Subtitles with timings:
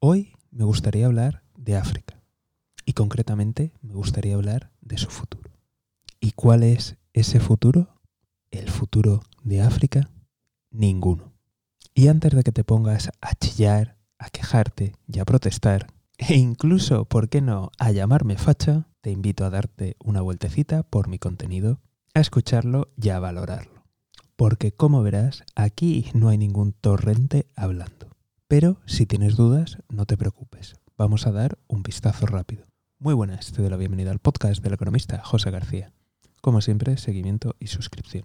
[0.00, 2.22] Hoy me gustaría hablar de África
[2.84, 5.50] y concretamente me gustaría hablar de su futuro.
[6.20, 8.00] ¿Y cuál es ese futuro?
[8.52, 10.08] El futuro de África,
[10.70, 11.32] ninguno.
[11.94, 15.88] Y antes de que te pongas a chillar, a quejarte y a protestar,
[16.18, 21.08] e incluso, ¿por qué no?, a llamarme facha, te invito a darte una vueltecita por
[21.08, 21.80] mi contenido,
[22.14, 23.82] a escucharlo y a valorarlo.
[24.36, 28.07] Porque como verás, aquí no hay ningún torrente hablando.
[28.50, 30.76] Pero si tienes dudas, no te preocupes.
[30.96, 32.64] Vamos a dar un vistazo rápido.
[32.98, 35.92] Muy buenas, te doy la bienvenida al podcast del economista José García.
[36.40, 38.24] Como siempre, seguimiento y suscripción.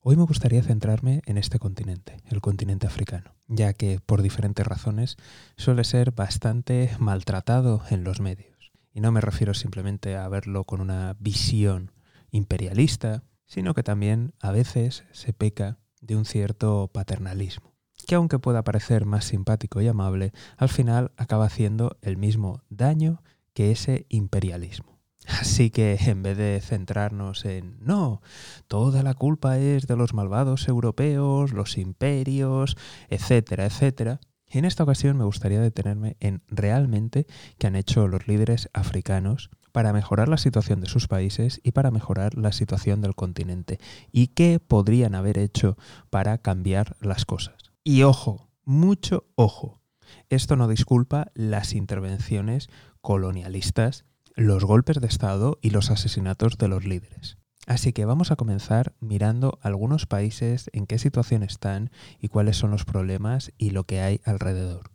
[0.00, 5.18] Hoy me gustaría centrarme en este continente, el continente africano, ya que por diferentes razones
[5.58, 8.72] suele ser bastante maltratado en los medios.
[8.94, 11.92] Y no me refiero simplemente a verlo con una visión
[12.30, 17.74] imperialista, sino que también a veces se peca de un cierto paternalismo,
[18.06, 23.22] que aunque pueda parecer más simpático y amable, al final acaba haciendo el mismo daño
[23.54, 24.98] que ese imperialismo.
[25.26, 28.22] Así que en vez de centrarnos en, no,
[28.68, 32.76] toda la culpa es de los malvados europeos, los imperios,
[33.08, 34.20] etcétera, etcétera,
[34.52, 37.26] en esta ocasión me gustaría detenerme en realmente
[37.58, 41.92] qué han hecho los líderes africanos para mejorar la situación de sus países y para
[41.92, 43.78] mejorar la situación del continente
[44.10, 45.76] y qué podrían haber hecho
[46.10, 47.69] para cambiar las cosas.
[47.84, 49.82] Y ojo, mucho ojo,
[50.28, 52.68] esto no disculpa las intervenciones
[53.00, 54.04] colonialistas
[54.36, 57.36] los golpes de Estado y los asesinatos de los líderes.
[57.66, 62.70] Así que vamos a comenzar mirando algunos países en qué situación están y cuáles son
[62.70, 64.90] los problemas y lo que hay alrededor.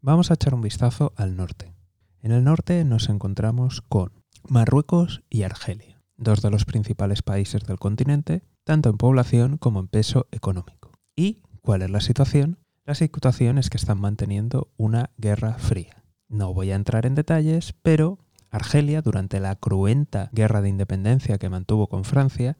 [0.00, 1.74] Vamos a echar un vistazo al norte.
[2.22, 4.12] En el norte nos encontramos con
[4.48, 9.88] Marruecos y Argelia, dos de los principales países del continente, tanto en población como en
[9.88, 10.92] peso económico.
[11.14, 12.58] ¿Y cuál es la situación?
[12.84, 16.02] La situación es que están manteniendo una guerra fría.
[16.28, 18.18] No voy a entrar en detalles, pero
[18.50, 22.56] Argelia, durante la cruenta guerra de independencia que mantuvo con Francia,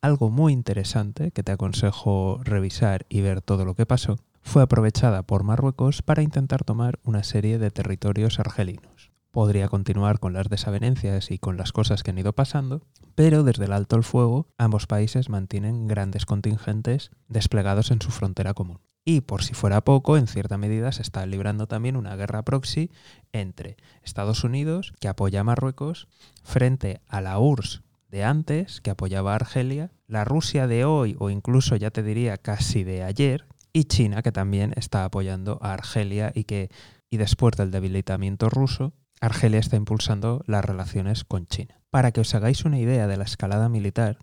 [0.00, 5.22] algo muy interesante que te aconsejo revisar y ver todo lo que pasó, fue aprovechada
[5.22, 9.13] por Marruecos para intentar tomar una serie de territorios argelinos.
[9.34, 12.82] Podría continuar con las desavenencias y con las cosas que han ido pasando,
[13.16, 18.54] pero desde el alto el fuego ambos países mantienen grandes contingentes desplegados en su frontera
[18.54, 18.78] común.
[19.04, 22.92] Y por si fuera poco, en cierta medida se está librando también una guerra proxy
[23.32, 26.06] entre Estados Unidos, que apoya a Marruecos,
[26.44, 31.28] frente a la URSS de antes, que apoyaba a Argelia, la Rusia de hoy, o
[31.28, 36.30] incluso ya te diría casi de ayer, y China, que también está apoyando a Argelia
[36.36, 36.70] y que,
[37.10, 41.80] y después del debilitamiento ruso, Argelia está impulsando las relaciones con China.
[41.90, 44.18] Para que os hagáis una idea de la escalada militar,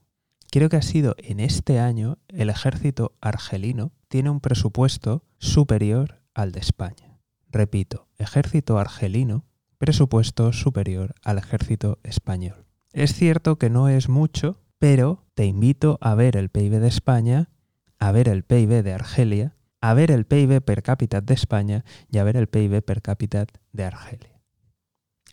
[0.52, 6.51] creo que ha sido en este año el ejército argelino tiene un presupuesto superior al
[6.51, 7.19] de España.
[7.50, 9.46] Repito, ejército argelino,
[9.78, 12.66] presupuesto superior al ejército español.
[12.94, 17.50] Es cierto que no es mucho, pero te invito a ver el PIB de España,
[17.97, 22.19] a ver el PIB de Argelia, a ver el PIB per cápita de España y
[22.19, 24.31] a ver el PIB per cápita de Argelia.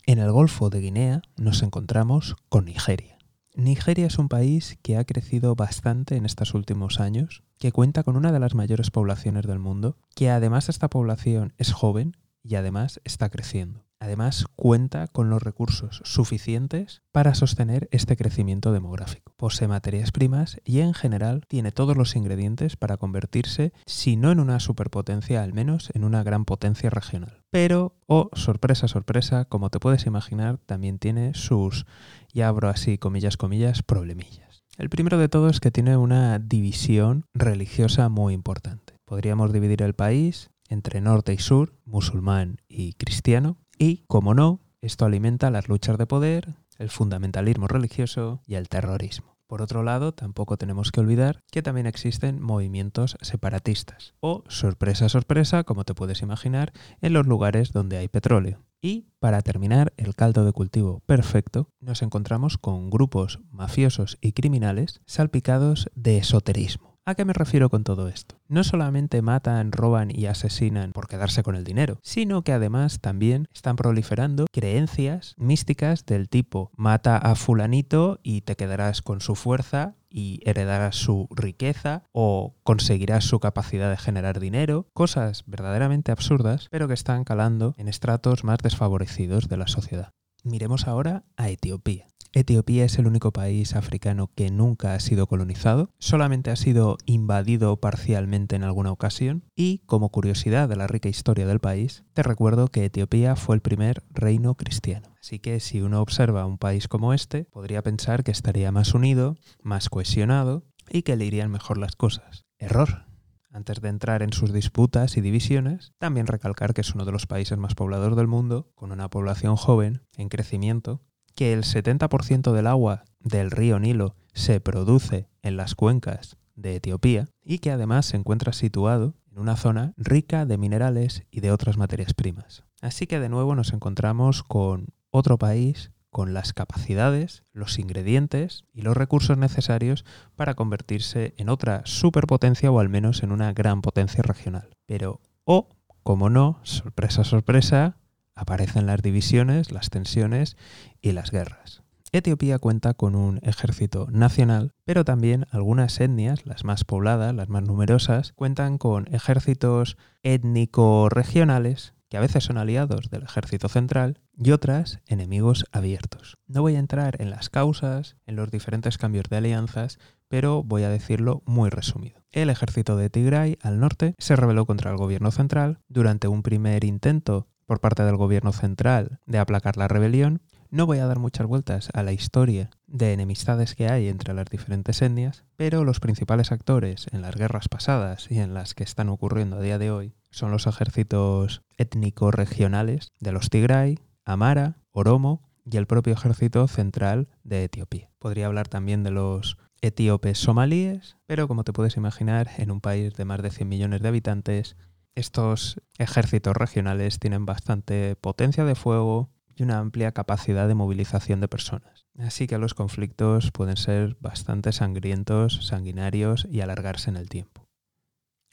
[0.09, 3.19] En el Golfo de Guinea nos encontramos con Nigeria.
[3.55, 8.17] Nigeria es un país que ha crecido bastante en estos últimos años, que cuenta con
[8.17, 13.03] una de las mayores poblaciones del mundo, que además esta población es joven y además
[13.05, 13.85] está creciendo.
[14.01, 19.33] Además, cuenta con los recursos suficientes para sostener este crecimiento demográfico.
[19.37, 24.41] Posee materias primas y en general tiene todos los ingredientes para convertirse, si no en
[24.41, 27.43] una superpotencia, al menos en una gran potencia regional.
[27.51, 31.87] Pero, oh, sorpresa, sorpresa, como te puedes imaginar, también tiene sus,
[32.33, 34.65] y abro así comillas, comillas, problemillas.
[34.77, 38.95] El primero de todo es que tiene una división religiosa muy importante.
[39.05, 45.05] Podríamos dividir el país entre norte y sur, musulmán y cristiano, y, como no, esto
[45.05, 49.39] alimenta las luchas de poder, el fundamentalismo religioso y el terrorismo.
[49.49, 55.65] Por otro lado, tampoco tenemos que olvidar que también existen movimientos separatistas, o sorpresa, sorpresa,
[55.65, 58.62] como te puedes imaginar, en los lugares donde hay petróleo.
[58.81, 65.00] Y, para terminar el caldo de cultivo perfecto, nos encontramos con grupos mafiosos y criminales
[65.06, 66.88] salpicados de esoterismo.
[67.08, 68.38] ¿A qué me refiero con todo esto?
[68.49, 73.49] No solamente matan, roban y asesinan por quedarse con el dinero, sino que además también
[73.55, 79.94] están proliferando creencias místicas del tipo mata a fulanito y te quedarás con su fuerza
[80.10, 86.88] y heredarás su riqueza o conseguirás su capacidad de generar dinero, cosas verdaderamente absurdas, pero
[86.88, 90.12] que están calando en estratos más desfavorecidos de la sociedad.
[90.44, 92.06] Miremos ahora a Etiopía.
[92.32, 97.76] Etiopía es el único país africano que nunca ha sido colonizado, solamente ha sido invadido
[97.79, 102.69] parcialmente en alguna ocasión y, como curiosidad de la rica historia del país, te recuerdo
[102.69, 105.14] que Etiopía fue el primer reino cristiano.
[105.20, 109.37] Así que si uno observa un país como este, podría pensar que estaría más unido,
[109.62, 112.44] más cohesionado y que le irían mejor las cosas.
[112.58, 113.06] Error.
[113.50, 117.27] Antes de entrar en sus disputas y divisiones, también recalcar que es uno de los
[117.27, 121.00] países más poblados del mundo, con una población joven, en crecimiento,
[121.35, 127.29] que el 70% del agua del río Nilo se produce en las cuencas de Etiopía
[127.43, 131.77] y que además se encuentra situado en una zona rica de minerales y de otras
[131.77, 132.65] materias primas.
[132.81, 138.82] Así que de nuevo nos encontramos con otro país con las capacidades, los ingredientes y
[138.82, 140.05] los recursos necesarios
[140.37, 144.76] para convertirse en otra superpotencia o al menos en una gran potencia regional.
[144.87, 145.69] Pero, o,
[146.02, 147.96] como no, sorpresa, sorpresa,
[148.34, 150.56] aparecen las divisiones, las tensiones
[151.00, 151.82] y las guerras.
[152.10, 157.64] Etiopía cuenta con un ejército nacional, pero también algunas etnias, las más pobladas, las más
[157.64, 165.00] numerosas, cuentan con ejércitos étnico-regionales que a veces son aliados del ejército central y otras
[165.06, 166.38] enemigos abiertos.
[166.46, 170.82] No voy a entrar en las causas, en los diferentes cambios de alianzas, pero voy
[170.84, 172.22] a decirlo muy resumido.
[172.31, 176.84] El ejército de Tigray al norte se rebeló contra el gobierno central durante un primer
[176.84, 180.43] intento por parte del gobierno central de aplacar la rebelión.
[180.70, 184.46] No voy a dar muchas vueltas a la historia de enemistades que hay entre las
[184.46, 189.08] diferentes etnias, pero los principales actores en las guerras pasadas y en las que están
[189.08, 195.43] ocurriendo a día de hoy son los ejércitos étnicos regionales de los Tigray, Amara, Oromo
[195.65, 198.11] y el propio ejército central de Etiopía.
[198.19, 203.15] Podría hablar también de los etíopes somalíes, pero como te puedes imaginar, en un país
[203.15, 204.77] de más de 100 millones de habitantes,
[205.15, 211.49] estos ejércitos regionales tienen bastante potencia de fuego y una amplia capacidad de movilización de
[211.49, 212.07] personas.
[212.19, 217.69] Así que los conflictos pueden ser bastante sangrientos, sanguinarios y alargarse en el tiempo.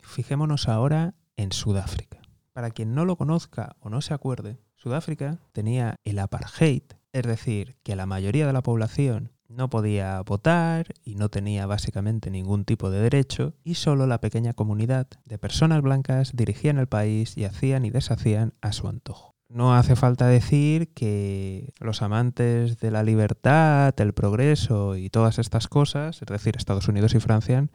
[0.02, 2.22] Fijémonos ahora en Sudáfrica.
[2.54, 7.76] Para quien no lo conozca o no se acuerde, Sudáfrica tenía el apartheid, es decir,
[7.84, 12.90] que la mayoría de la población no podía votar y no tenía básicamente ningún tipo
[12.90, 17.86] de derecho y solo la pequeña comunidad de personas blancas dirigían el país y hacían
[17.86, 19.36] y deshacían a su antojo.
[19.48, 25.68] No hace falta decir que los amantes de la libertad, el progreso y todas estas
[25.68, 27.68] cosas, es decir, Estados Unidos y Francia,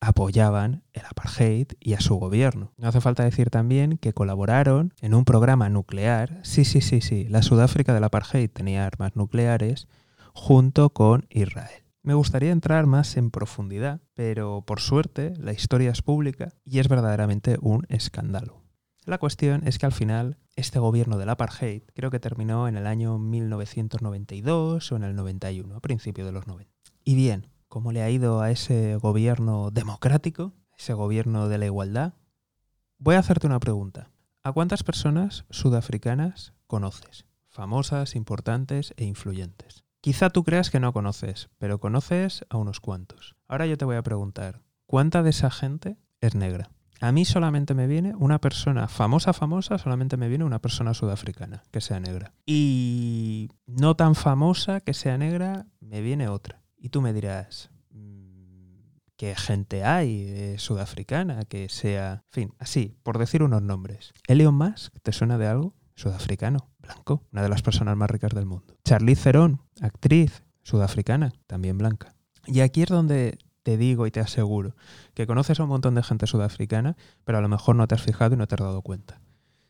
[0.00, 2.72] apoyaban el apartheid y a su gobierno.
[2.76, 6.40] No hace falta decir también que colaboraron en un programa nuclear.
[6.42, 9.88] Sí, sí, sí, sí, la Sudáfrica del apartheid tenía armas nucleares
[10.32, 11.82] junto con Israel.
[12.02, 16.88] Me gustaría entrar más en profundidad, pero por suerte la historia es pública y es
[16.88, 18.62] verdaderamente un escándalo.
[19.04, 22.86] La cuestión es que al final este gobierno del apartheid creo que terminó en el
[22.86, 26.72] año 1992 o en el 91, a principios de los 90.
[27.04, 32.14] Y bien, ¿cómo le ha ido a ese gobierno democrático, ese gobierno de la igualdad?
[32.96, 34.08] Voy a hacerte una pregunta.
[34.42, 37.26] ¿A cuántas personas sudafricanas conoces?
[37.50, 39.84] Famosas, importantes e influyentes.
[40.00, 43.36] Quizá tú creas que no conoces, pero conoces a unos cuantos.
[43.46, 46.70] Ahora yo te voy a preguntar, ¿cuánta de esa gente es negra?
[47.02, 51.62] A mí solamente me viene una persona famosa, famosa, solamente me viene una persona sudafricana
[51.70, 52.32] que sea negra.
[52.46, 56.62] Y no tan famosa que sea negra, me viene otra.
[56.86, 63.18] Y tú me dirás, mm, ¿qué gente hay sudafricana que sea, en fin, así, por
[63.18, 64.12] decir unos nombres?
[64.28, 65.74] Elon Musk, ¿te suena de algo?
[65.96, 68.76] Sudafricano blanco, una de las personas más ricas del mundo.
[68.84, 72.14] Charlize Theron, actriz sudafricana, también blanca.
[72.46, 74.76] Y aquí es donde te digo y te aseguro
[75.14, 78.02] que conoces a un montón de gente sudafricana, pero a lo mejor no te has
[78.02, 79.20] fijado y no te has dado cuenta.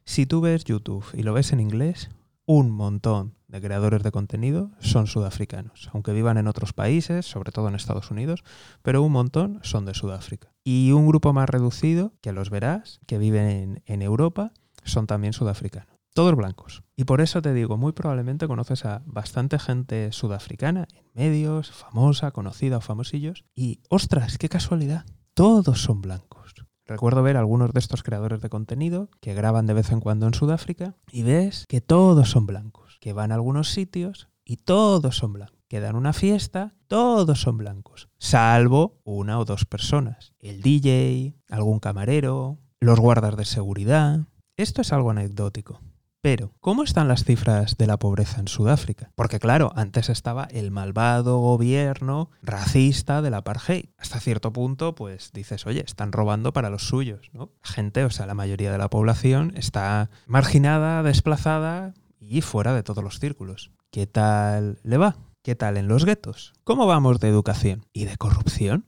[0.05, 2.11] Si tú ves YouTube y lo ves en inglés,
[2.47, 7.69] un montón de creadores de contenido son sudafricanos, aunque vivan en otros países, sobre todo
[7.69, 8.45] en Estados Unidos,
[8.83, 10.53] pero un montón son de Sudáfrica.
[10.65, 14.53] Y un grupo más reducido, que los verás, que viven en, Europa,
[14.85, 16.83] son también sudafricanos todos blancos.
[16.97, 22.31] Y por eso te digo, muy probablemente conoces a bastante gente sudafricana en medios, famosa,
[22.31, 23.45] conocida o famosillos.
[23.55, 26.66] Y ostras, qué casualidad, todos son blancos.
[26.87, 30.35] Recuerdo ver algunos de estos creadores de contenido que graban de vez en cuando en
[30.35, 35.33] Sudáfrica y ves que todos son blancos, que van a algunos sitios y todos son
[35.33, 35.57] blancos.
[35.69, 40.33] Que dan una fiesta, todos son blancos, salvo una o dos personas.
[40.39, 44.29] El DJ, algún camarero, los guardas de seguridad.
[44.57, 45.81] Esto es algo anecdótico,
[46.27, 49.13] pero, ¿cómo están las cifras de la pobreza en Sudáfrica?
[49.15, 53.91] Porque claro, antes estaba el malvado gobierno racista del apartheid.
[53.97, 57.53] Hasta cierto punto, pues dices, oye, están robando para los suyos, ¿no?
[57.63, 63.05] gente, o sea, la mayoría de la población está marginada, desplazada y fuera de todos
[63.05, 63.71] los círculos.
[63.93, 65.19] ¿Qué tal le va?
[65.45, 66.55] ¿Qué tal en los guetos?
[66.65, 67.87] ¿Cómo vamos de educación?
[67.93, 68.85] ¿Y de corrupción?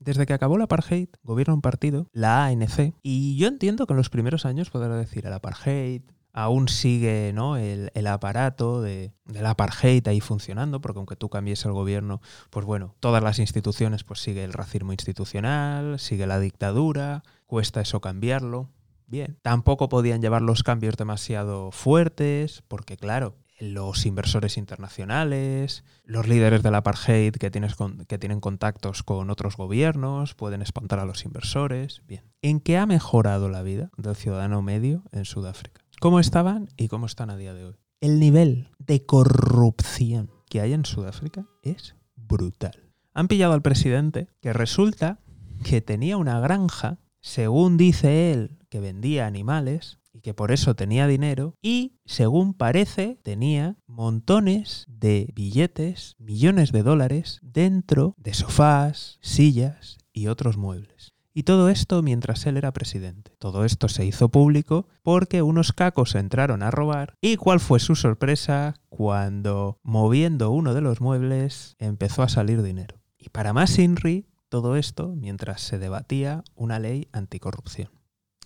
[0.00, 3.98] Desde que acabó la apartheid, gobierna un partido, la ANC, y yo entiendo que en
[3.98, 6.02] los primeros años podrá decir el apartheid,
[6.34, 7.56] aún sigue ¿no?
[7.56, 12.96] el, aparato de, del apartheid ahí funcionando, porque aunque tú cambies el gobierno, pues bueno,
[13.00, 18.68] todas las instituciones, pues sigue el racismo institucional, sigue la dictadura, cuesta eso cambiarlo.
[19.06, 26.64] Bien, tampoco podían llevar los cambios demasiado fuertes, porque claro, los inversores internacionales, los líderes
[26.64, 27.76] del apartheid que, tienes
[28.08, 32.02] que tienen contactos con otros gobiernos, pueden espantar a los inversores.
[32.08, 32.24] Bien.
[32.42, 35.83] ¿En qué ha mejorado la vida del ciudadano medio en Sudáfrica?
[36.00, 37.76] ¿Cómo estaban y cómo están a día de hoy?
[38.00, 42.92] El nivel de corrupción que hay en Sudáfrica es brutal.
[43.14, 45.20] Han pillado al presidente que resulta
[45.62, 51.06] que tenía una granja, según dice él, que vendía animales y que por eso tenía
[51.06, 59.98] dinero y, según parece, tenía montones de billetes, millones de dólares dentro de sofás, sillas
[60.12, 61.13] y otros muebles.
[61.36, 63.32] Y todo esto mientras él era presidente.
[63.40, 67.96] Todo esto se hizo público porque unos cacos entraron a robar y cuál fue su
[67.96, 73.02] sorpresa cuando, moviendo uno de los muebles, empezó a salir dinero.
[73.18, 77.90] Y para más Inri, todo esto mientras se debatía una ley anticorrupción.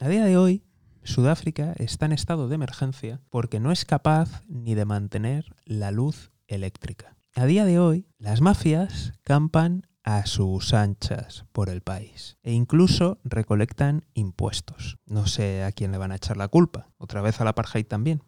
[0.00, 0.64] A día de hoy,
[1.02, 6.32] Sudáfrica está en estado de emergencia porque no es capaz ni de mantener la luz
[6.46, 7.16] eléctrica.
[7.34, 13.18] A día de hoy, las mafias campan a sus anchas por el país e incluso
[13.24, 14.96] recolectan impuestos.
[15.04, 18.22] No sé a quién le van a echar la culpa, otra vez al apartheid también.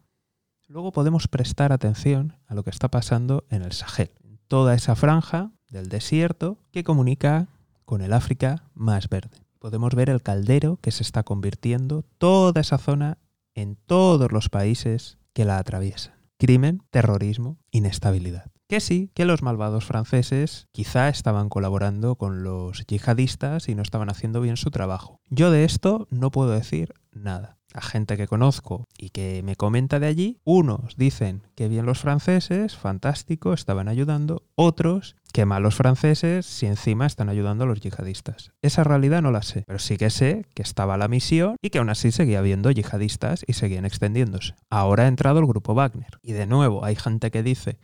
[0.68, 4.10] Luego podemos prestar atención a lo que está pasando en el Sahel,
[4.46, 7.48] toda esa franja del desierto que comunica
[7.86, 12.78] con el África más verde podemos ver el caldero que se está convirtiendo toda esa
[12.78, 13.18] zona
[13.54, 16.14] en todos los países que la atraviesan.
[16.38, 18.50] Crimen, terrorismo, inestabilidad.
[18.70, 24.10] Que sí, que los malvados franceses quizá estaban colaborando con los yihadistas y no estaban
[24.10, 25.18] haciendo bien su trabajo.
[25.28, 29.98] Yo de esto no puedo decir nada a gente que conozco y que me comenta
[30.00, 35.76] de allí, unos dicen que bien los franceses, fantástico, estaban ayudando, otros que mal los
[35.76, 38.52] franceses si encima están ayudando a los yihadistas.
[38.62, 41.78] Esa realidad no la sé, pero sí que sé que estaba la misión y que
[41.78, 44.54] aún así seguía habiendo yihadistas y seguían extendiéndose.
[44.70, 46.18] Ahora ha entrado el grupo Wagner.
[46.22, 47.78] Y de nuevo hay gente que dice,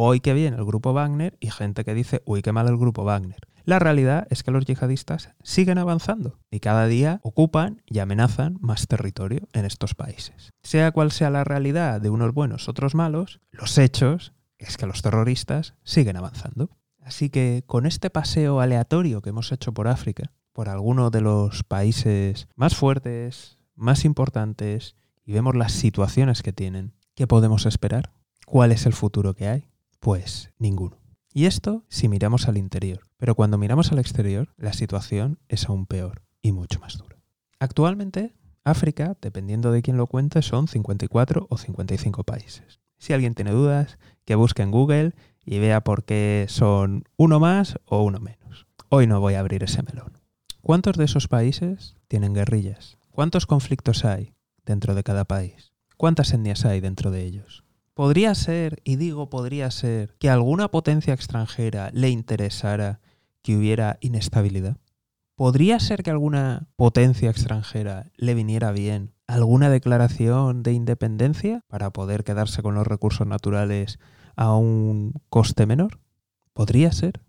[0.00, 3.02] hoy que bien el grupo Wagner y gente que dice, uy, qué mal el grupo
[3.02, 3.40] Wagner.
[3.64, 8.86] La realidad es que los yihadistas siguen avanzando y cada día ocupan y amenazan más
[8.86, 10.52] territorio en estos países.
[10.62, 15.02] Sea cual sea la realidad de unos buenos, otros malos, los hechos es que los
[15.02, 16.70] terroristas siguen avanzando.
[17.02, 21.64] Así que con este paseo aleatorio que hemos hecho por África, por alguno de los
[21.64, 24.94] países más fuertes, más importantes,
[25.26, 28.12] y vemos las situaciones que tienen, ¿qué podemos esperar?
[28.46, 29.67] ¿Cuál es el futuro que hay?
[30.00, 30.96] Pues ninguno.
[31.32, 33.00] Y esto si miramos al interior.
[33.16, 37.20] Pero cuando miramos al exterior, la situación es aún peor y mucho más dura.
[37.58, 42.80] Actualmente, África, dependiendo de quién lo cuente, son 54 o 55 países.
[42.98, 45.14] Si alguien tiene dudas, que busque en Google
[45.44, 48.66] y vea por qué son uno más o uno menos.
[48.88, 50.18] Hoy no voy a abrir ese melón.
[50.60, 52.98] ¿Cuántos de esos países tienen guerrillas?
[53.10, 55.72] ¿Cuántos conflictos hay dentro de cada país?
[55.96, 57.64] ¿Cuántas etnias hay dentro de ellos?
[57.98, 63.00] Podría ser, y digo podría ser, que alguna potencia extranjera le interesara
[63.42, 64.76] que hubiera inestabilidad.
[65.34, 72.22] ¿Podría ser que alguna potencia extranjera le viniera bien alguna declaración de independencia para poder
[72.22, 73.98] quedarse con los recursos naturales
[74.36, 75.98] a un coste menor?
[76.52, 77.20] ¿Podría ser?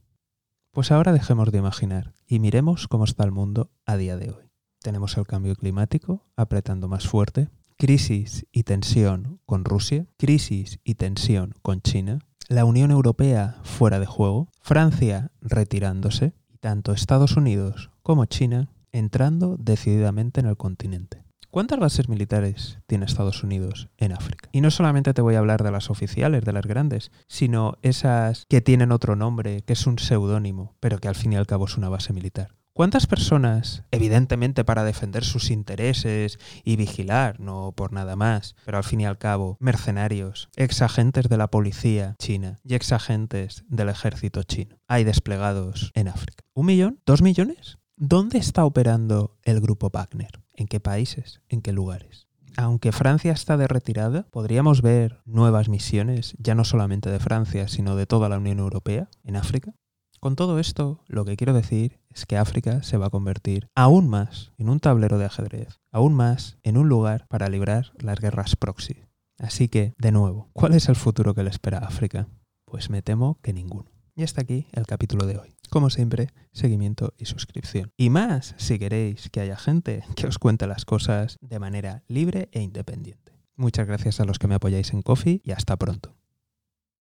[0.72, 4.52] Pues ahora dejemos de imaginar y miremos cómo está el mundo a día de hoy.
[4.84, 7.50] Tenemos el cambio climático apretando más fuerte,
[7.80, 12.20] crisis y tensión con Rusia, crisis y tensión con China,
[12.50, 19.56] la Unión Europea fuera de juego, Francia retirándose y tanto Estados Unidos como China entrando
[19.58, 21.24] decididamente en el continente.
[21.52, 24.50] ¿Cuántas bases militares tiene Estados Unidos en África?
[24.52, 28.46] Y no solamente te voy a hablar de las oficiales, de las grandes, sino esas
[28.50, 31.66] que tienen otro nombre, que es un seudónimo, pero que al fin y al cabo
[31.66, 32.59] es una base militar.
[32.80, 38.86] ¿Cuántas personas, evidentemente para defender sus intereses y vigilar, no por nada más, pero al
[38.86, 44.78] fin y al cabo, mercenarios, exagentes de la policía china y exagentes del ejército chino,
[44.88, 46.46] hay desplegados en África?
[46.54, 47.02] ¿Un millón?
[47.06, 47.80] ¿Dos millones?
[47.98, 50.40] ¿Dónde está operando el grupo Wagner?
[50.54, 51.42] ¿En qué países?
[51.50, 52.30] ¿En qué lugares?
[52.56, 57.98] Aunque Francia está de retirada, podríamos ver nuevas misiones, ya no solamente de Francia, sino
[57.98, 59.74] de toda la Unión Europea, en África.
[60.20, 64.10] Con todo esto, lo que quiero decir es que África se va a convertir aún
[64.10, 68.58] más en un tablero de ajedrez, aún más en un lugar para librar las guerras
[68.58, 69.06] proxy.
[69.38, 72.28] Así que, de nuevo, ¿cuál es el futuro que le espera a África?
[72.66, 73.92] Pues me temo que ninguno.
[74.14, 75.56] Y hasta aquí el capítulo de hoy.
[75.70, 77.94] Como siempre, seguimiento y suscripción.
[77.96, 82.50] Y más si queréis que haya gente que os cuente las cosas de manera libre
[82.52, 83.32] e independiente.
[83.56, 86.19] Muchas gracias a los que me apoyáis en Coffee y hasta pronto.